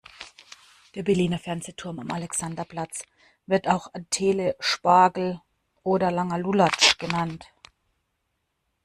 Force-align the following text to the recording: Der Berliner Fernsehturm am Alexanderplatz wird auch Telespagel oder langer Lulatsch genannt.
Der 0.95 1.03
Berliner 1.03 1.37
Fernsehturm 1.37 1.99
am 1.99 2.09
Alexanderplatz 2.09 3.03
wird 3.45 3.67
auch 3.67 3.89
Telespagel 4.09 5.39
oder 5.83 6.09
langer 6.09 6.39
Lulatsch 6.39 6.97
genannt. 6.97 7.53